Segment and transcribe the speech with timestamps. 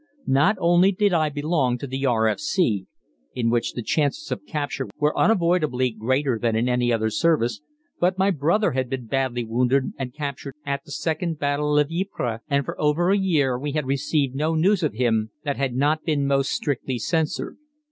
[0.25, 2.87] Not only did I belong to the R.F.C.,
[3.35, 7.61] in which the chances of capture were unavoidably greater than in any other service,
[7.99, 12.39] but my brother had been badly wounded and captured at the second battle of Ypres,
[12.49, 16.03] and for over a year we had received no news of him that had not
[16.03, 17.57] been most strictly censored.